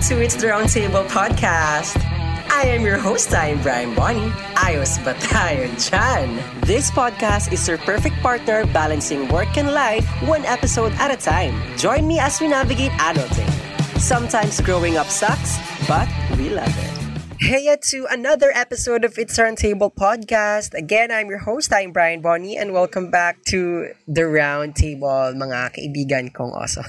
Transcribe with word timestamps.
to 0.00 0.22
It's 0.22 0.34
the 0.34 0.46
Roundtable 0.46 1.04
podcast. 1.08 2.00
I 2.48 2.62
am 2.72 2.88
your 2.88 2.96
host, 2.96 3.34
I'm 3.34 3.60
Brian 3.60 3.92
Bonnie. 3.92 4.32
Ayos 4.56 4.96
ba 5.04 5.12
tayo 5.20 5.68
dyan? 5.76 6.40
This 6.64 6.88
podcast 6.88 7.52
is 7.52 7.60
your 7.68 7.76
perfect 7.84 8.16
partner 8.24 8.64
balancing 8.72 9.28
work 9.28 9.60
and 9.60 9.76
life 9.76 10.08
one 10.24 10.40
episode 10.48 10.96
at 10.96 11.12
a 11.12 11.20
time. 11.20 11.52
Join 11.76 12.08
me 12.08 12.16
as 12.16 12.40
we 12.40 12.48
navigate 12.48 12.96
adulting. 12.96 13.44
Sometimes 14.00 14.56
growing 14.64 14.96
up 14.96 15.12
sucks, 15.12 15.60
but 15.84 16.08
we 16.40 16.48
love 16.48 16.72
it. 16.72 16.92
Hey 17.36 17.68
to 17.68 18.08
another 18.08 18.48
episode 18.56 19.04
of 19.04 19.20
It's 19.20 19.36
Roundtable 19.36 19.92
Podcast. 19.92 20.72
Again, 20.72 21.12
I'm 21.12 21.28
your 21.28 21.44
host, 21.44 21.76
I'm 21.76 21.92
Brian 21.92 22.24
Bonnie, 22.24 22.56
and 22.56 22.72
welcome 22.72 23.12
back 23.12 23.44
to 23.52 23.92
the 24.08 24.24
Roundtable, 24.24 25.36
mga 25.36 25.76
kaibigan 25.76 26.32
kong 26.32 26.56
oso. 26.56 26.88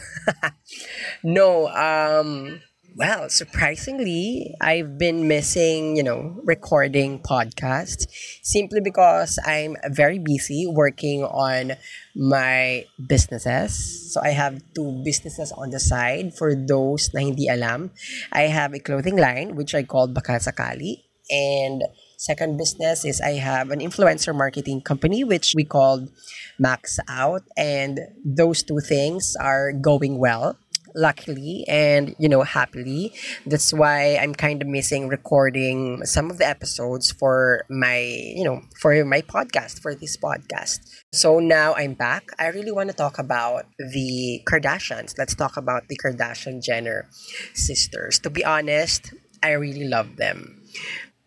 no, 1.28 1.68
um, 1.76 2.64
well, 2.96 3.30
surprisingly, 3.30 4.54
I've 4.60 4.98
been 4.98 5.28
missing, 5.28 5.96
you 5.96 6.04
know, 6.04 6.36
recording 6.44 7.20
podcasts 7.20 8.08
simply 8.44 8.82
because 8.82 9.40
I'm 9.46 9.78
very 9.90 10.20
busy 10.20 10.68
working 10.68 11.24
on 11.24 11.74
my 12.16 12.86
businesses. 13.00 14.14
So 14.14 14.22
I 14.22 14.32
have 14.32 14.62
two 14.76 15.02
businesses 15.06 15.52
on 15.54 15.70
the 15.70 15.80
side 15.80 16.36
for 16.36 16.54
those 16.54 17.14
na 17.14 17.22
hindi 17.22 17.48
alam. 17.48 17.92
I 18.32 18.52
have 18.52 18.74
a 18.74 18.80
clothing 18.80 19.16
line 19.16 19.56
which 19.56 19.74
I 19.74 19.84
call 19.84 20.10
Bakasakali 20.10 21.00
and 21.32 21.84
second 22.18 22.58
business 22.58 23.06
is 23.06 23.22
I 23.22 23.40
have 23.40 23.72
an 23.72 23.80
influencer 23.80 24.36
marketing 24.36 24.82
company 24.82 25.24
which 25.24 25.54
we 25.56 25.64
called 25.64 26.12
Max 26.60 27.00
Out 27.08 27.44
and 27.56 28.00
those 28.26 28.64
two 28.64 28.80
things 28.84 29.34
are 29.40 29.72
going 29.72 30.20
well 30.20 30.60
luckily 30.96 31.66
and 31.68 32.16
you 32.20 32.30
know 32.30 32.44
happily. 32.44 33.14
That's 33.46 33.74
why 33.74 34.18
i'm 34.18 34.34
kind 34.34 34.62
of 34.62 34.68
missing 34.68 35.08
recording 35.08 36.06
some 36.06 36.30
of 36.30 36.38
the 36.38 36.48
episodes 36.48 37.12
for 37.12 37.66
my 37.70 38.00
you 38.00 38.44
know 38.44 38.62
for 38.80 39.04
my 39.06 39.22
podcast 39.22 39.82
for 39.82 39.96
this 39.96 40.18
podcast. 40.18 40.80
So 41.14 41.40
now 41.40 41.74
i'm 41.76 41.94
back. 41.94 42.30
I 42.40 42.48
really 42.48 42.72
want 42.72 42.90
to 42.90 42.96
talk 42.96 43.20
about 43.20 43.66
the 43.78 44.42
kardashians. 44.46 45.18
Let's 45.18 45.36
talk 45.36 45.58
about 45.58 45.88
the 45.88 45.98
kardashian 45.98 46.64
jenner 46.64 47.08
sisters. 47.54 48.20
To 48.20 48.30
be 48.30 48.44
honest 48.44 49.14
i 49.44 49.52
really 49.52 49.88
love 49.88 50.18
them. 50.18 50.62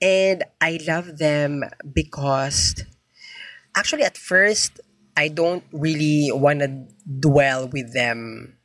And 0.00 0.44
i 0.60 0.78
love 0.86 1.18
them 1.18 1.64
because 1.92 2.84
actually 3.76 4.02
at 4.02 4.16
first 4.16 4.80
i 5.16 5.28
don't 5.28 5.64
really 5.72 6.30
want 6.32 6.60
to 6.60 6.86
dwell 7.20 7.68
with 7.68 7.92
them 7.92 8.56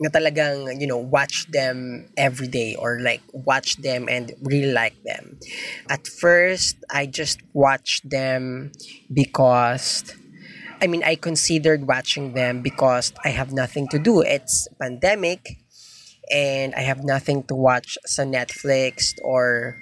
na 0.00 0.10
talagang, 0.10 0.80
you 0.80 0.86
know, 0.86 0.98
watch 0.98 1.46
them 1.50 2.08
every 2.16 2.48
day 2.48 2.74
or 2.74 2.98
like 3.00 3.22
watch 3.32 3.76
them 3.78 4.08
and 4.10 4.32
really 4.42 4.72
like 4.72 4.96
them. 5.04 5.38
At 5.88 6.06
first, 6.06 6.76
I 6.90 7.06
just 7.06 7.40
watched 7.52 8.08
them 8.10 8.72
because 9.12 10.02
I 10.82 10.86
mean, 10.86 11.02
I 11.04 11.14
considered 11.14 11.86
watching 11.86 12.34
them 12.34 12.60
because 12.60 13.12
I 13.24 13.30
have 13.30 13.52
nothing 13.52 13.88
to 13.88 13.98
do. 13.98 14.20
It's 14.20 14.68
pandemic 14.80 15.58
and 16.30 16.74
I 16.74 16.80
have 16.82 17.04
nothing 17.04 17.44
to 17.44 17.54
watch 17.54 17.98
sa 18.04 18.22
Netflix 18.24 19.14
or 19.22 19.78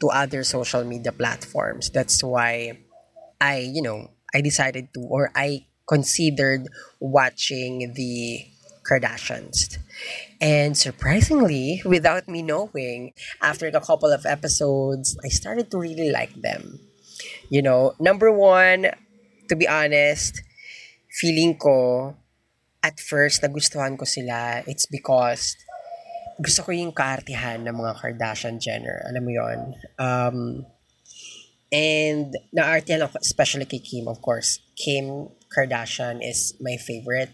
to 0.00 0.08
other 0.08 0.42
social 0.44 0.84
media 0.84 1.12
platforms. 1.12 1.90
That's 1.90 2.22
why 2.24 2.78
I, 3.40 3.58
you 3.58 3.82
know, 3.82 4.10
I 4.34 4.40
decided 4.40 4.94
to 4.94 5.00
or 5.00 5.30
I 5.34 5.66
considered 5.88 6.68
watching 7.00 7.92
the 7.94 8.46
Kardashians. 8.82 9.78
And 10.40 10.76
surprisingly, 10.76 11.82
without 11.84 12.28
me 12.28 12.42
knowing, 12.42 13.12
after 13.40 13.66
a 13.66 13.80
couple 13.80 14.10
of 14.10 14.26
episodes, 14.26 15.16
I 15.24 15.28
started 15.28 15.70
to 15.70 15.78
really 15.78 16.10
like 16.10 16.34
them. 16.34 16.80
You 17.48 17.62
know, 17.62 17.94
number 18.00 18.32
one, 18.32 18.90
to 19.48 19.54
be 19.54 19.68
honest, 19.68 20.42
feeling 21.10 21.56
ko, 21.56 22.16
at 22.82 22.98
first, 22.98 23.42
nagustuhan 23.42 23.94
ko 23.94 24.04
sila, 24.04 24.66
it's 24.66 24.86
because 24.86 25.54
gusto 26.42 26.66
ko 26.66 26.70
yung 26.74 26.90
kaartihan 26.90 27.62
ng 27.62 27.76
mga 27.78 27.94
Kardashian 28.02 28.58
Jenner. 28.58 29.06
Alam 29.06 29.22
mo 29.22 29.30
yon 29.30 29.58
Um, 30.02 30.38
and 31.70 32.34
naartihan 32.50 33.06
ako, 33.06 33.22
especially 33.22 33.70
kay 33.70 33.78
Kim, 33.78 34.10
of 34.10 34.18
course. 34.18 34.58
Kim 34.74 35.30
Kardashian 35.46 36.18
is 36.18 36.58
my 36.58 36.74
favorite 36.74 37.30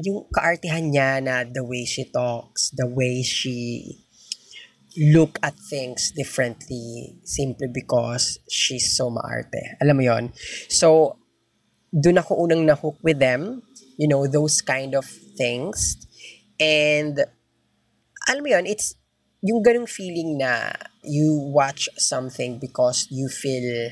yung 0.00 0.26
kaartihan 0.32 0.88
niya 0.88 1.20
na 1.20 1.44
the 1.44 1.64
way 1.64 1.84
she 1.84 2.08
talks, 2.08 2.72
the 2.72 2.88
way 2.88 3.22
she 3.22 3.84
look 4.98 5.38
at 5.42 5.54
things 5.70 6.10
differently 6.10 7.14
simply 7.22 7.68
because 7.70 8.38
she's 8.50 8.96
so 8.96 9.10
maarte. 9.10 9.78
Alam 9.78 9.96
mo 9.96 10.02
yon 10.02 10.24
So, 10.66 11.20
doon 11.94 12.18
ako 12.18 12.42
unang 12.42 12.66
nahook 12.66 12.98
with 13.02 13.22
them. 13.22 13.62
You 14.00 14.08
know, 14.08 14.26
those 14.26 14.64
kind 14.64 14.96
of 14.96 15.06
things. 15.38 16.00
And, 16.58 17.22
alam 18.26 18.42
mo 18.42 18.50
yon 18.50 18.66
it's 18.66 18.98
yung 19.40 19.64
ganung 19.64 19.88
feeling 19.88 20.36
na 20.36 20.74
you 21.00 21.32
watch 21.54 21.88
something 21.96 22.60
because 22.60 23.08
you 23.08 23.28
feel 23.28 23.88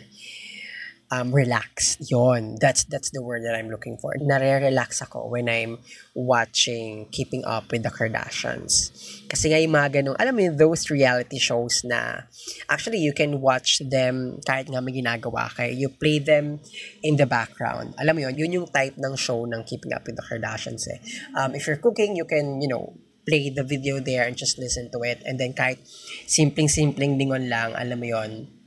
um, 1.11 1.33
relax. 1.33 1.97
Yon. 2.11 2.57
That's 2.61 2.85
that's 2.85 3.11
the 3.11 3.23
word 3.23 3.45
that 3.45 3.55
I'm 3.55 3.71
looking 3.71 3.97
for. 3.97 4.13
Nare-relax 4.21 5.03
ako 5.03 5.29
when 5.29 5.49
I'm 5.49 5.79
watching 6.15 7.09
Keeping 7.11 7.45
Up 7.45 7.73
with 7.73 7.83
the 7.83 7.93
Kardashians. 7.93 8.93
Kasi 9.29 9.53
nga 9.53 9.59
yung 9.61 9.75
mga 9.77 10.01
ganun, 10.01 10.17
alam 10.21 10.37
mo 10.37 10.45
those 10.53 10.89
reality 10.91 11.39
shows 11.39 11.85
na 11.85 12.29
actually 12.69 13.01
you 13.01 13.13
can 13.13 13.41
watch 13.41 13.81
them 13.85 14.41
kahit 14.45 14.69
nga 14.69 14.81
may 14.81 14.93
ginagawa 14.93 15.49
kayo. 15.53 15.73
You 15.73 15.89
play 15.93 16.21
them 16.21 16.61
in 17.03 17.17
the 17.17 17.27
background. 17.27 17.97
Alam 17.97 18.21
mo 18.21 18.21
yun, 18.29 18.35
yun 18.37 18.53
yung 18.63 18.69
type 18.69 18.97
ng 18.97 19.15
show 19.17 19.45
ng 19.49 19.65
Keeping 19.65 19.93
Up 19.93 20.05
with 20.05 20.17
the 20.17 20.25
Kardashians 20.25 20.85
eh. 20.89 21.01
Um, 21.37 21.55
if 21.55 21.67
you're 21.67 21.81
cooking, 21.81 22.17
you 22.17 22.25
can, 22.25 22.61
you 22.61 22.69
know, 22.69 22.97
play 23.29 23.53
the 23.53 23.63
video 23.63 24.01
there 24.01 24.25
and 24.25 24.37
just 24.37 24.57
listen 24.57 24.89
to 24.89 25.05
it. 25.05 25.21
And 25.29 25.37
then 25.37 25.53
kahit 25.53 25.85
simpleng-simpleng 26.25 27.21
lingon 27.21 27.53
lang, 27.53 27.77
alam 27.77 28.01
mo 28.01 28.09
yon 28.09 28.58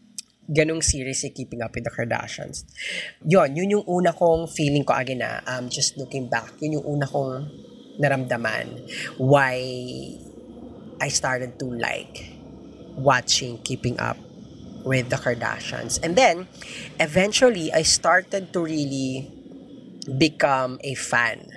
ganong 0.51 0.84
series 0.84 1.23
si 1.23 1.31
Keeping 1.31 1.63
Up 1.63 1.72
with 1.72 1.88
the 1.88 1.94
Kardashians. 1.95 2.67
Yon, 3.23 3.56
yun 3.56 3.79
yung 3.79 3.85
una 3.88 4.12
kong 4.12 4.51
feeling 4.51 4.84
ko 4.84 4.91
again 4.94 5.23
na, 5.23 5.39
um, 5.47 5.72
just 5.72 5.95
looking 5.95 6.28
back, 6.28 6.51
yun 6.59 6.75
yung 6.75 7.00
una 7.00 7.07
kong 7.07 7.47
naramdaman 7.95 8.84
why 9.16 9.56
I 11.00 11.07
started 11.07 11.56
to 11.63 11.72
like 11.72 12.35
watching 13.00 13.63
Keeping 13.63 13.95
Up 14.00 14.19
with 14.84 15.09
the 15.09 15.16
Kardashians. 15.16 16.03
And 16.03 16.19
then, 16.19 16.47
eventually, 17.00 17.72
I 17.72 17.84
started 17.88 18.51
to 18.53 18.59
really 18.59 19.31
become 20.17 20.79
a 20.84 20.95
fan 20.95 21.47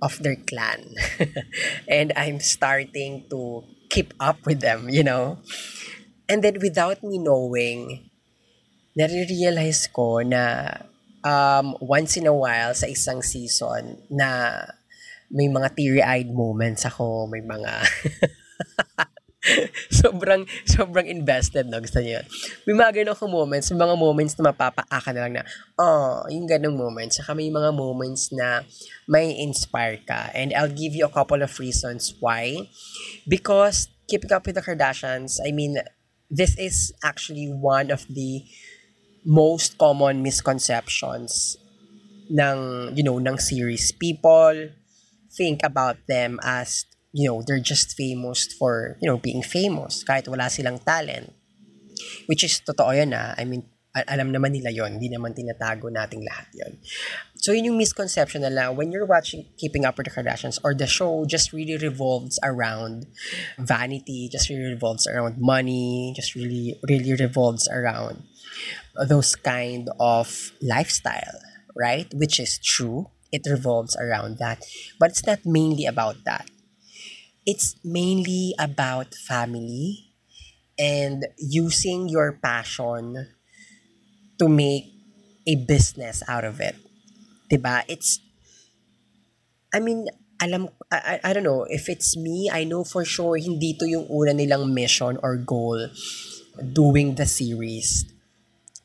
of 0.00 0.16
their 0.22 0.36
clan. 0.36 0.94
and 1.88 2.12
I'm 2.16 2.40
starting 2.40 3.28
to 3.30 3.64
keep 3.90 4.14
up 4.18 4.46
with 4.46 4.60
them, 4.60 4.88
you 4.88 5.04
know? 5.04 5.38
And 6.28 6.42
then 6.42 6.58
without 6.62 7.02
me 7.02 7.18
knowing, 7.18 8.09
nare-realize 8.96 9.90
ko 9.94 10.22
na 10.24 10.74
um, 11.24 11.76
once 11.80 12.16
in 12.16 12.26
a 12.26 12.34
while 12.34 12.74
sa 12.74 12.86
isang 12.86 13.22
season 13.22 13.98
na 14.10 14.62
may 15.30 15.46
mga 15.46 15.68
teary-eyed 15.78 16.30
moments 16.34 16.82
ako, 16.82 17.30
may 17.30 17.42
mga 17.42 17.72
sobrang 20.00 20.44
sobrang 20.68 21.08
invested 21.08 21.64
no? 21.64 21.80
Gusto 21.80 22.04
niyo 22.04 22.20
may 22.68 22.76
mga 22.76 23.00
ganun 23.00 23.16
akong 23.16 23.32
moments 23.32 23.72
may 23.72 23.80
mga 23.80 23.96
moments 23.96 24.34
na 24.36 24.52
mapapaaka 24.52 25.16
na 25.16 25.20
lang 25.24 25.32
na 25.40 25.44
oh 25.80 26.28
yung 26.28 26.44
ganung 26.44 26.76
moments. 26.76 27.22
Saka 27.22 27.32
may 27.32 27.48
mga 27.48 27.72
moments 27.72 28.28
na 28.36 28.60
may 29.08 29.32
inspire 29.40 29.96
ka. 30.04 30.28
And 30.36 30.52
I'll 30.52 30.72
give 30.72 30.92
you 30.92 31.08
a 31.08 31.12
couple 31.12 31.40
of 31.40 31.52
reasons 31.56 32.12
why. 32.20 32.68
Because 33.24 33.88
keeping 34.04 34.32
up 34.32 34.44
with 34.44 34.60
the 34.60 34.64
Kardashians 34.64 35.40
I 35.40 35.56
mean 35.56 35.80
this 36.28 36.52
is 36.60 36.92
actually 37.00 37.48
one 37.48 37.88
of 37.88 38.04
the 38.12 38.44
most 39.24 39.76
common 39.76 40.22
misconceptions 40.22 41.56
ng 42.30 42.92
you 42.96 43.04
know 43.04 43.18
ng 43.18 43.38
series. 43.38 43.92
People 43.92 44.70
think 45.30 45.62
about 45.62 45.96
them 46.08 46.38
as 46.42 46.86
you 47.12 47.28
know 47.28 47.42
they're 47.42 47.62
just 47.62 47.94
famous 47.96 48.46
for 48.54 48.96
you 49.02 49.08
know 49.08 49.18
being 49.18 49.42
famous 49.42 50.02
kahit 50.06 50.28
wala 50.28 50.48
silang 50.48 50.78
talent. 50.80 51.34
Which 52.24 52.46
is 52.46 52.62
totoo 52.64 52.96
yan 52.96 53.12
ah. 53.12 53.36
I 53.36 53.44
mean 53.44 53.66
alam 53.90 54.30
naman 54.30 54.54
nila 54.54 54.70
yon 54.70 55.02
hindi 55.02 55.10
naman 55.10 55.34
tinatago 55.34 55.90
nating 55.90 56.22
lahat 56.22 56.46
yon 56.54 56.78
so 57.34 57.50
yun 57.50 57.74
yung 57.74 57.78
misconception 57.80 58.46
na 58.46 58.52
lang 58.52 58.78
when 58.78 58.94
you're 58.94 59.08
watching 59.08 59.42
Keeping 59.58 59.82
Up 59.82 59.98
with 59.98 60.06
the 60.06 60.14
Kardashians 60.14 60.62
or 60.62 60.78
the 60.78 60.86
show 60.86 61.26
just 61.26 61.50
really 61.50 61.74
revolves 61.74 62.38
around 62.46 63.10
vanity 63.58 64.30
just 64.30 64.46
really 64.46 64.70
revolves 64.70 65.10
around 65.10 65.42
money 65.42 66.14
just 66.14 66.38
really 66.38 66.78
really 66.86 67.18
revolves 67.18 67.66
around 67.66 68.22
those 69.08 69.36
kind 69.36 69.88
of 69.98 70.52
lifestyle, 70.62 71.40
right? 71.76 72.12
Which 72.14 72.40
is 72.40 72.58
true. 72.58 73.10
It 73.32 73.46
revolves 73.48 73.96
around 73.96 74.38
that. 74.38 74.64
But 74.98 75.10
it's 75.10 75.26
not 75.26 75.46
mainly 75.46 75.86
about 75.86 76.24
that. 76.24 76.50
it's 77.46 77.76
mainly 77.84 78.54
about 78.58 79.14
family 79.14 80.12
and 80.78 81.26
using 81.38 82.08
your 82.08 82.32
passion 82.32 83.28
to 84.38 84.48
make 84.48 84.92
a 85.46 85.56
business 85.56 86.22
out 86.28 86.44
of 86.44 86.60
it. 86.60 86.76
Diba? 87.50 87.84
It's, 87.88 88.20
I 89.74 89.80
mean, 89.80 90.08
alam, 90.40 90.68
I, 90.92 91.20
I 91.24 91.32
don't 91.32 91.44
know, 91.44 91.64
if 91.68 91.88
it's 91.88 92.16
me, 92.16 92.50
I 92.52 92.64
know 92.64 92.84
for 92.84 93.04
sure 93.04 93.36
hindi 93.36 93.74
to 93.78 93.86
yung 93.86 94.06
una 94.10 94.32
nilang 94.32 94.72
mission 94.72 95.18
or 95.22 95.36
goal 95.36 95.88
doing 96.72 97.14
the 97.14 97.26
series. 97.26 98.04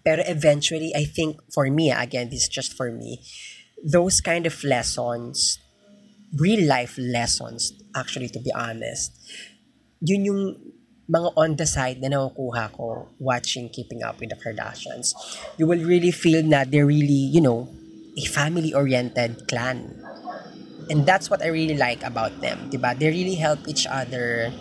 Pero 0.06 0.22
eventually, 0.30 0.94
I 0.94 1.04
think 1.04 1.42
for 1.50 1.66
me, 1.66 1.90
ah, 1.90 2.06
again, 2.06 2.30
this 2.30 2.46
is 2.46 2.50
just 2.50 2.78
for 2.78 2.94
me, 2.94 3.26
those 3.82 4.22
kind 4.22 4.46
of 4.46 4.54
lessons, 4.64 5.58
real 6.38 6.62
life 6.70 6.94
lessons, 7.02 7.74
actually, 7.98 8.30
to 8.30 8.40
be 8.40 8.54
honest, 8.54 9.18
yun 10.06 10.30
yung 10.30 10.42
mga 11.10 11.34
on 11.34 11.58
the 11.58 11.66
side 11.66 12.02
na 12.02 12.14
nakukuha 12.14 12.70
ko 12.78 13.10
watching 13.18 13.70
Keeping 13.70 14.06
Up 14.06 14.22
with 14.22 14.30
the 14.30 14.38
Kardashians. 14.38 15.18
You 15.58 15.66
will 15.66 15.82
really 15.82 16.14
feel 16.14 16.46
na 16.46 16.66
they're 16.66 16.86
really, 16.86 17.34
you 17.34 17.42
know, 17.42 17.70
a 18.18 18.26
family-oriented 18.26 19.50
clan. 19.50 19.90
And 20.90 21.06
that's 21.06 21.30
what 21.34 21.42
I 21.42 21.50
really 21.50 21.78
like 21.78 22.06
about 22.06 22.42
them, 22.42 22.70
diba? 22.70 22.94
They 22.94 23.10
really 23.10 23.36
help 23.36 23.66
each 23.68 23.90
other. 23.90 24.54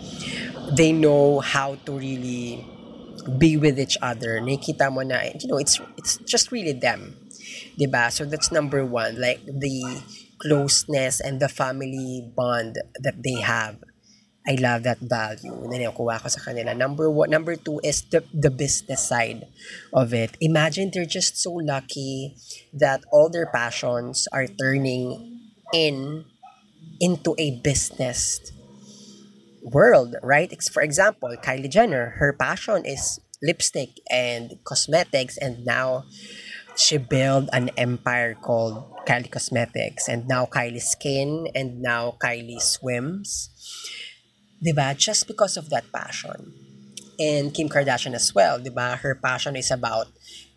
They 0.73 0.91
know 0.91 1.39
how 1.39 1.77
to 1.85 1.91
really 1.93 2.65
be 3.37 3.57
with 3.57 3.79
each 3.79 3.97
other. 4.01 4.39
Nakita 4.39 4.91
mo 4.91 5.01
na, 5.01 5.21
you 5.33 5.47
know, 5.47 5.57
it's 5.57 5.81
it's 5.97 6.17
just 6.23 6.51
really 6.51 6.73
them. 6.73 7.17
Diba? 7.79 8.11
So 8.11 8.25
that's 8.25 8.51
number 8.51 8.85
one. 8.85 9.19
Like 9.19 9.43
the 9.45 10.01
closeness 10.39 11.19
and 11.19 11.39
the 11.39 11.49
family 11.49 12.31
bond 12.35 12.77
that 13.01 13.23
they 13.23 13.41
have. 13.41 13.81
I 14.45 14.61
love 14.61 14.85
that 14.85 15.01
value 15.01 15.57
na 15.65 15.81
nakuha 15.81 16.21
ko 16.21 16.29
sa 16.29 16.37
kanila. 16.37 16.77
Number 16.77 17.09
one, 17.09 17.33
number 17.33 17.57
two 17.57 17.81
is 17.81 18.05
the, 18.13 18.21
the 18.29 18.53
business 18.53 19.01
side 19.01 19.49
of 19.89 20.13
it. 20.13 20.37
Imagine 20.37 20.93
they're 20.93 21.09
just 21.09 21.41
so 21.41 21.57
lucky 21.57 22.37
that 22.69 23.01
all 23.09 23.33
their 23.33 23.49
passions 23.49 24.29
are 24.29 24.45
turning 24.45 25.41
in 25.73 26.25
into 27.01 27.33
a 27.41 27.57
business 27.65 28.39
world, 29.65 30.15
right? 30.21 30.53
For 30.71 30.81
example, 30.81 31.33
Kylie 31.41 31.69
Jenner, 31.69 32.15
her 32.21 32.33
passion 32.33 32.85
is 32.85 33.19
lipstick 33.41 33.99
and 34.09 34.57
cosmetics 34.63 35.37
and 35.37 35.65
now 35.65 36.05
she 36.77 36.97
built 36.97 37.49
an 37.51 37.69
empire 37.77 38.35
called 38.35 38.83
Kylie 39.05 39.31
Cosmetics 39.31 40.07
and 40.07 40.27
now 40.27 40.45
Kylie 40.45 40.81
Skin 40.81 41.47
and 41.55 41.81
now 41.81 42.15
Kylie 42.21 42.61
Swims. 42.61 43.49
Diba? 44.63 44.95
Just 44.97 45.27
because 45.27 45.57
of 45.57 45.69
that 45.69 45.91
passion. 45.91 46.53
And 47.17 47.53
Kim 47.53 47.69
Kardashian 47.69 48.13
as 48.13 48.35
well, 48.35 48.59
diba? 48.59 48.97
Her 48.99 49.15
passion 49.15 49.55
is 49.55 49.71
about 49.71 50.07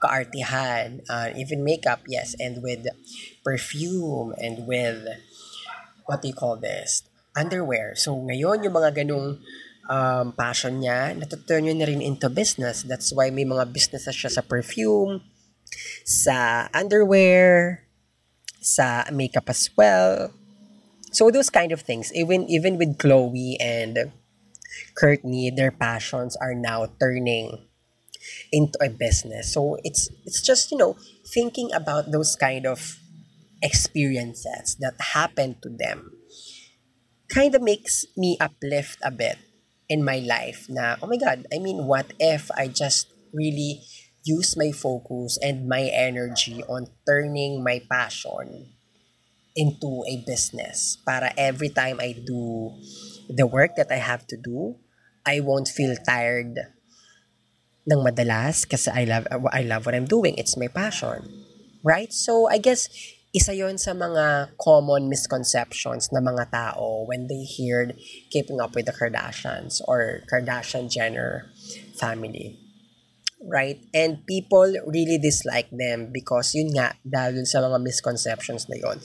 kaartihan, 0.03 1.03
uh, 1.09 1.31
even 1.37 1.63
makeup, 1.63 2.01
yes, 2.09 2.35
and 2.39 2.63
with 2.63 2.87
perfume 3.45 4.35
and 4.39 4.67
with 4.67 5.07
what 6.07 6.23
do 6.23 6.29
you 6.29 6.35
call 6.35 6.57
this? 6.57 7.08
Underwear. 7.38 7.94
So 7.94 8.19
ngayon 8.19 8.67
yung 8.67 8.75
mga 8.75 9.06
ganung 9.06 9.38
um, 9.88 10.26
passion 10.35 10.82
niya, 10.82 11.14
natuturn 11.14 11.64
niya 11.67 11.75
na 11.79 11.87
rin 11.88 12.02
into 12.02 12.29
business. 12.29 12.82
That's 12.82 13.14
why 13.14 13.31
may 13.31 13.46
mga 13.46 13.70
businesses 13.70 14.14
siya 14.14 14.31
sa 14.31 14.43
perfume, 14.43 15.23
sa 16.05 16.69
underwear, 16.75 17.82
sa 18.61 19.08
makeup 19.14 19.49
as 19.49 19.70
well. 19.79 20.35
So 21.11 21.31
those 21.32 21.49
kind 21.49 21.73
of 21.73 21.81
things, 21.81 22.12
even 22.12 22.44
even 22.52 22.76
with 22.76 23.00
Chloe 23.00 23.56
and 23.62 24.12
Courtney, 24.93 25.49
their 25.49 25.73
passions 25.73 26.37
are 26.37 26.52
now 26.52 26.90
turning 27.00 27.64
into 28.52 28.76
a 28.85 28.93
business. 28.93 29.56
So 29.56 29.81
it's 29.87 30.12
it's 30.29 30.44
just, 30.44 30.69
you 30.69 30.76
know, 30.76 31.00
thinking 31.25 31.73
about 31.73 32.12
those 32.12 32.37
kind 32.37 32.69
of 32.69 33.00
experiences 33.64 34.76
that 34.79 34.94
happen 35.17 35.56
to 35.64 35.73
them 35.73 36.18
kind 37.29 37.55
of 37.55 37.63
makes 37.63 38.07
me 38.17 38.37
uplift 38.41 38.99
a 39.05 39.11
bit 39.11 39.39
in 39.89 40.05
my 40.05 40.19
life 40.21 40.67
na, 40.69 40.97
oh 41.03 41.07
my 41.07 41.17
God, 41.17 41.47
I 41.53 41.59
mean, 41.59 41.85
what 41.87 42.13
if 42.19 42.51
I 42.57 42.69
just 42.69 43.09
really 43.33 43.81
use 44.25 44.57
my 44.57 44.73
focus 44.73 45.39
and 45.41 45.69
my 45.69 45.89
energy 45.93 46.63
on 46.69 46.89
turning 47.07 47.65
my 47.65 47.81
passion 47.89 48.73
into 49.57 50.05
a 50.07 50.23
business 50.25 50.97
para 51.05 51.33
every 51.37 51.69
time 51.69 51.99
I 52.01 52.13
do 52.13 52.73
the 53.29 53.47
work 53.47 53.77
that 53.77 53.91
I 53.91 53.99
have 53.99 54.27
to 54.29 54.37
do, 54.37 54.77
I 55.27 55.41
won't 55.41 55.69
feel 55.69 55.97
tired 56.05 56.57
ng 57.89 58.01
madalas 58.05 58.69
kasi 58.69 58.93
I 58.93 59.09
love 59.09 59.25
I 59.49 59.65
love 59.65 59.89
what 59.89 59.97
I'm 59.97 60.09
doing. 60.09 60.37
It's 60.37 60.57
my 60.61 60.69
passion. 60.69 61.25
Right? 61.81 62.13
So 62.13 62.49
I 62.49 62.61
guess 62.61 62.89
isa 63.37 63.53
yon 63.53 63.77
sa 63.77 63.93
mga 63.93 64.57
common 64.57 65.09
misconceptions 65.13 66.09
na 66.13 66.21
mga 66.21 66.49
tao 66.49 67.05
when 67.05 67.29
they 67.29 67.45
heard 67.45 67.93
keeping 68.33 68.61
up 68.61 68.73
with 68.73 68.89
the 68.89 68.97
Kardashians 68.97 69.85
or 69.85 70.25
Kardashian 70.33 70.89
Jenner 70.89 71.53
family. 72.01 72.57
Right? 73.39 73.79
And 73.95 74.27
people 74.27 74.67
really 74.89 75.15
dislike 75.21 75.71
them 75.71 76.11
because 76.11 76.59
yun 76.59 76.75
nga, 76.75 76.99
dahil 77.07 77.47
sa 77.47 77.63
mga 77.63 77.79
misconceptions 77.85 78.67
na 78.67 78.81
yon. 78.83 78.99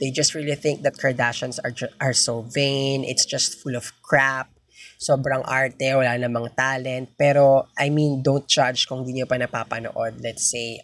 They 0.00 0.10
just 0.10 0.34
really 0.34 0.58
think 0.58 0.82
that 0.82 0.98
Kardashians 0.98 1.62
are, 1.62 1.70
are 2.00 2.16
so 2.16 2.42
vain, 2.50 3.04
it's 3.04 3.22
just 3.22 3.62
full 3.62 3.76
of 3.78 3.94
crap, 4.02 4.50
sobrang 4.98 5.44
arte, 5.46 5.86
wala 5.94 6.18
namang 6.18 6.50
talent. 6.56 7.14
Pero, 7.14 7.68
I 7.78 7.92
mean, 7.92 8.26
don't 8.26 8.48
judge 8.48 8.88
kung 8.88 9.06
di 9.06 9.14
nyo 9.14 9.28
pa 9.28 9.38
napapanood, 9.38 10.18
let's 10.18 10.50
say, 10.50 10.82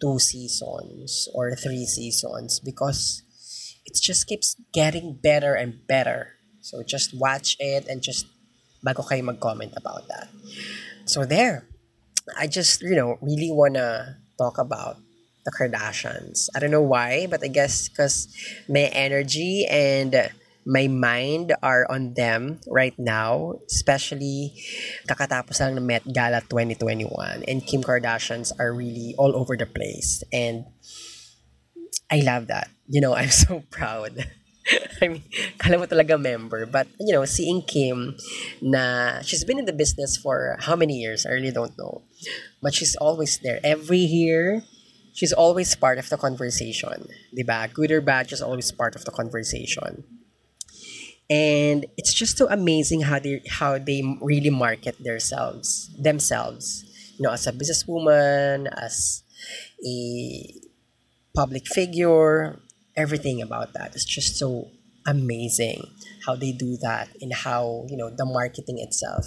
two 0.00 0.18
seasons 0.18 1.28
or 1.34 1.54
three 1.54 1.86
seasons 1.86 2.60
because 2.60 3.22
it 3.84 3.94
just 3.94 4.26
keeps 4.26 4.56
getting 4.72 5.14
better 5.14 5.54
and 5.54 5.86
better. 5.86 6.36
So 6.60 6.82
just 6.82 7.14
watch 7.14 7.56
it 7.58 7.86
and 7.88 8.02
just 8.02 8.26
bago 8.84 9.06
kayo 9.06 9.24
mag-comment 9.24 9.72
about 9.76 10.08
that. 10.08 10.28
So 11.06 11.24
there, 11.24 11.66
I 12.36 12.46
just, 12.46 12.82
you 12.82 12.96
know, 12.96 13.18
really 13.22 13.50
wanna 13.50 14.18
talk 14.38 14.58
about 14.58 14.98
the 15.46 15.52
Kardashians. 15.54 16.50
I 16.54 16.58
don't 16.58 16.74
know 16.74 16.82
why, 16.82 17.26
but 17.30 17.42
I 17.42 17.48
guess 17.48 17.88
because 17.88 18.26
my 18.68 18.90
energy 18.90 19.64
and 19.70 20.30
my 20.66 20.90
mind 20.90 21.54
are 21.62 21.86
on 21.88 22.12
them 22.18 22.58
right 22.66 22.98
now, 22.98 23.54
especially 23.70 24.50
kakatapos 25.06 25.62
lang 25.62 25.78
ng 25.78 25.86
Met 25.86 26.02
Gala 26.10 26.42
2021 26.42 27.46
and 27.46 27.62
Kim 27.62 27.86
Kardashians 27.86 28.50
are 28.58 28.74
really 28.74 29.14
all 29.14 29.38
over 29.38 29.54
the 29.54 29.70
place 29.70 30.26
and 30.34 30.66
I 32.10 32.26
love 32.26 32.50
that. 32.50 32.66
You 32.90 33.00
know, 33.00 33.14
I'm 33.18 33.30
so 33.30 33.62
proud. 33.70 34.18
I 35.00 35.06
mean, 35.06 35.22
kala 35.62 35.78
mo 35.78 35.86
talaga 35.86 36.18
member. 36.18 36.66
But, 36.66 36.90
you 36.98 37.14
know, 37.14 37.22
seeing 37.22 37.62
Kim 37.62 38.18
na 38.58 39.22
she's 39.22 39.46
been 39.46 39.62
in 39.62 39.70
the 39.70 39.76
business 39.76 40.18
for 40.18 40.58
how 40.58 40.74
many 40.74 40.98
years? 40.98 41.22
I 41.22 41.38
really 41.38 41.54
don't 41.54 41.78
know. 41.78 42.02
But 42.58 42.74
she's 42.74 42.98
always 42.98 43.38
there. 43.38 43.62
Every 43.62 44.02
year, 44.02 44.66
she's 45.14 45.30
always 45.30 45.70
part 45.78 46.02
of 46.02 46.10
the 46.10 46.18
conversation. 46.18 47.06
Diba? 47.30 47.70
Good 47.70 47.94
or 47.94 48.02
bad, 48.02 48.34
she's 48.34 48.42
always 48.42 48.74
part 48.74 48.98
of 48.98 49.06
the 49.06 49.14
conversation 49.14 50.02
and 51.28 51.86
it's 51.96 52.14
just 52.14 52.38
so 52.38 52.46
amazing 52.50 53.02
how 53.02 53.18
they 53.18 53.42
how 53.48 53.78
they 53.78 54.02
really 54.20 54.50
market 54.50 54.96
themselves 55.02 55.90
themselves 55.98 56.84
you 57.18 57.24
know 57.24 57.32
as 57.32 57.46
a 57.46 57.52
businesswoman 57.52 58.68
as 58.80 59.22
a 59.84 60.54
public 61.34 61.66
figure 61.66 62.58
everything 62.96 63.42
about 63.42 63.74
that. 63.74 63.94
Is 63.94 64.04
just 64.04 64.36
so 64.36 64.70
amazing 65.06 65.90
how 66.26 66.34
they 66.34 66.52
do 66.52 66.76
that 66.82 67.08
and 67.22 67.32
how 67.32 67.86
you 67.88 67.96
know 67.96 68.10
the 68.10 68.26
marketing 68.26 68.78
itself. 68.78 69.26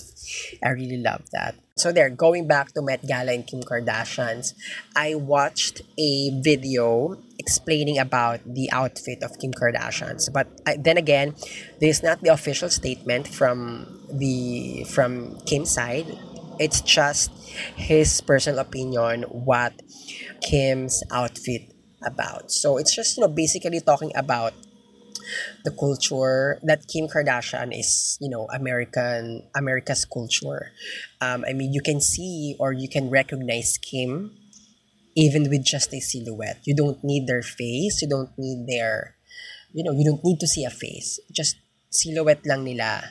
I 0.63 0.69
really 0.69 0.97
love 0.97 1.23
that. 1.31 1.55
So 1.77 1.91
there 1.91 2.09
going 2.09 2.47
back 2.47 2.73
to 2.73 2.81
met 2.81 3.07
gala 3.07 3.31
and 3.31 3.47
kim 3.47 3.63
kardashians 3.63 4.53
i 4.95 5.15
watched 5.15 5.81
a 5.97 6.29
video 6.43 7.15
explaining 7.39 7.97
about 7.97 8.43
the 8.43 8.69
outfit 8.71 9.23
of 9.23 9.39
kim 9.39 9.53
kardashians. 9.53 10.31
But 10.31 10.47
I, 10.67 10.75
then 10.77 10.97
again 10.97 11.35
this 11.79 11.97
is 11.97 12.03
not 12.03 12.21
the 12.21 12.29
official 12.29 12.69
statement 12.69 13.27
from 13.27 13.87
the 14.11 14.83
from 14.91 15.39
kim's 15.45 15.71
side. 15.71 16.05
It's 16.59 16.81
just 16.81 17.31
his 17.79 18.19
personal 18.19 18.59
opinion 18.59 19.23
what 19.31 19.71
kim's 20.41 21.01
outfit 21.11 21.71
about. 22.03 22.51
So 22.51 22.77
it's 22.77 22.93
just 22.93 23.15
you 23.15 23.21
know 23.21 23.31
basically 23.31 23.79
talking 23.79 24.11
about 24.15 24.53
the 25.63 25.71
culture 25.71 26.59
that 26.63 26.87
Kim 26.87 27.07
Kardashian 27.07 27.77
is, 27.77 28.17
you 28.21 28.29
know, 28.29 28.47
American 28.53 29.43
America's 29.55 30.05
culture. 30.05 30.71
Um, 31.21 31.45
I 31.47 31.53
mean, 31.53 31.73
you 31.73 31.81
can 31.81 32.01
see 32.01 32.55
or 32.59 32.71
you 32.73 32.89
can 32.89 33.09
recognize 33.09 33.77
Kim 33.77 34.31
even 35.15 35.49
with 35.49 35.65
just 35.65 35.93
a 35.93 35.99
silhouette. 35.99 36.59
You 36.63 36.75
don't 36.75 37.03
need 37.03 37.27
their 37.27 37.41
face. 37.41 38.01
You 38.01 38.07
don't 38.07 38.31
need 38.37 38.67
their, 38.67 39.15
you 39.73 39.83
know, 39.83 39.91
you 39.91 40.05
don't 40.05 40.23
need 40.23 40.39
to 40.39 40.47
see 40.47 40.63
a 40.63 40.69
face. 40.69 41.19
Just 41.31 41.57
silhouette 41.89 42.45
lang 42.45 42.63
nila, 42.63 43.03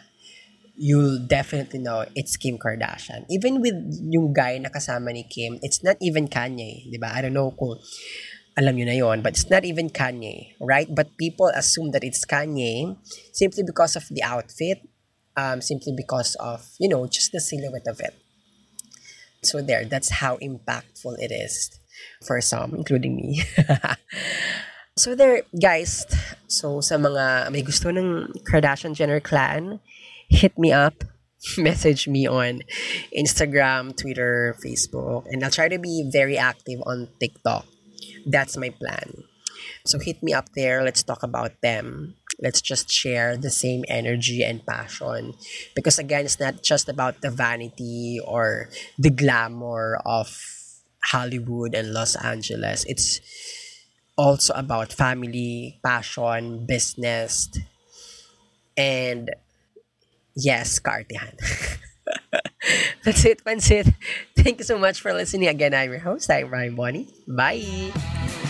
you'll 0.79 1.19
definitely 1.19 1.81
know 1.81 2.07
it's 2.15 2.37
Kim 2.37 2.57
Kardashian. 2.57 3.27
Even 3.29 3.61
with 3.61 3.75
yung 4.09 4.33
guy 4.33 4.59
na 4.59 4.71
kasama 4.71 5.13
ni 5.13 5.27
Kim, 5.27 5.59
it's 5.61 5.83
not 5.83 5.97
even 6.01 6.29
Kanye, 6.29 6.87
di 6.89 6.97
ba? 6.97 7.11
I 7.13 7.23
don't 7.23 7.35
know 7.35 7.51
kung 7.51 7.77
alam 8.59 8.75
nyo 8.75 8.91
na 8.91 8.99
yon, 8.99 9.23
but 9.23 9.39
it's 9.39 9.47
not 9.47 9.63
even 9.63 9.87
Kanye, 9.87 10.51
right? 10.59 10.91
But 10.91 11.15
people 11.15 11.47
assume 11.55 11.95
that 11.95 12.03
it's 12.03 12.27
Kanye 12.27 12.99
simply 13.31 13.63
because 13.63 13.95
of 13.95 14.11
the 14.11 14.27
outfit, 14.27 14.83
um, 15.39 15.63
simply 15.63 15.95
because 15.95 16.35
of, 16.43 16.67
you 16.83 16.91
know, 16.91 17.07
just 17.07 17.31
the 17.31 17.39
silhouette 17.39 17.87
of 17.87 18.03
it. 18.03 18.19
So 19.47 19.63
there, 19.63 19.87
that's 19.87 20.19
how 20.19 20.43
impactful 20.43 21.23
it 21.23 21.31
is 21.31 21.79
for 22.27 22.41
some, 22.41 22.75
including 22.75 23.15
me. 23.15 23.47
so 24.99 25.15
there, 25.15 25.47
guys, 25.55 26.03
so 26.51 26.83
sa 26.83 26.99
mga 26.99 27.55
may 27.55 27.63
gusto 27.63 27.95
ng 27.95 28.35
Kardashian 28.43 28.99
Jenner 28.99 29.23
clan, 29.23 29.79
hit 30.27 30.59
me 30.59 30.75
up, 30.75 31.07
message 31.59 32.11
me 32.11 32.27
on 32.27 32.67
Instagram, 33.15 33.95
Twitter, 33.95 34.59
Facebook, 34.59 35.31
and 35.31 35.47
I'll 35.47 35.55
try 35.55 35.71
to 35.71 35.79
be 35.79 36.11
very 36.11 36.35
active 36.35 36.83
on 36.83 37.07
TikTok 37.23 37.78
that's 38.27 38.57
my 38.57 38.71
plan. 38.71 39.25
So 39.85 39.99
hit 39.99 40.23
me 40.23 40.33
up 40.33 40.51
there. 40.55 40.85
Let's 40.85 41.03
talk 41.03 41.23
about 41.23 41.53
them. 41.63 42.15
Let's 42.41 42.61
just 42.61 42.91
share 42.91 43.37
the 43.37 43.51
same 43.51 43.85
energy 43.89 44.45
and 44.45 44.65
passion. 44.65 45.35
Because 45.75 45.99
again, 45.99 46.25
it's 46.25 46.41
not 46.41 46.63
just 46.63 46.89
about 46.89 47.21
the 47.23 47.31
vanity 47.31 48.21
or 48.25 48.71
the 48.99 49.11
glamour 49.11 49.99
of 50.07 50.31
Hollywood 51.05 51.75
and 51.75 51.93
Los 51.93 52.17
Angeles. 52.17 52.85
It's 52.87 53.21
also 54.17 54.53
about 54.55 54.93
family, 54.93 55.81
passion, 55.83 56.67
business, 56.67 57.49
and 58.77 59.31
yes, 60.37 60.79
kartihan. 60.81 61.35
That's 63.05 63.25
it, 63.25 63.45
Pansit. 63.45 63.95
Thank 64.37 64.59
you 64.59 64.65
so 64.65 64.79
much 64.79 65.01
for 65.01 65.13
listening. 65.13 65.49
Again, 65.49 65.75
I'm 65.75 65.91
your 65.91 66.01
host. 66.01 66.31
I'm 66.31 66.51
Ryan 66.51 66.75
Bonnie. 66.75 67.09
Bye. 67.27 67.93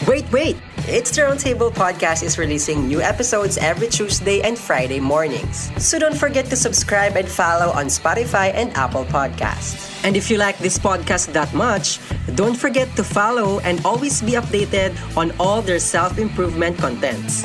Wait, 0.07 0.31
wait! 0.33 0.57
It's 0.89 1.11
the 1.11 1.23
Roundtable 1.23 1.71
Podcast 1.71 2.23
is 2.23 2.39
releasing 2.39 2.89
new 2.89 3.01
episodes 3.01 3.59
every 3.59 3.89
Tuesday 3.89 4.41
and 4.41 4.57
Friday 4.57 5.01
mornings. 5.01 5.71
So 5.77 5.99
don't 5.99 6.17
forget 6.17 6.47
to 6.47 6.57
subscribe 6.57 7.17
and 7.17 7.29
follow 7.29 7.73
on 7.73 7.87
Spotify 7.87 8.55
and 8.55 8.73
Apple 8.77 9.05
Podcasts. 9.05 9.89
And 10.05 10.17
if 10.17 10.31
you 10.31 10.39
like 10.39 10.57
this 10.59 10.79
podcast 10.79 11.33
that 11.35 11.53
much, 11.53 11.99
don't 12.37 12.57
forget 12.57 12.89
to 12.97 13.05
follow 13.05 13.59
and 13.61 13.85
always 13.85 14.23
be 14.23 14.33
updated 14.33 14.95
on 15.17 15.33
all 15.39 15.61
their 15.61 15.81
self-improvement 15.81 16.79
contents. 16.79 17.45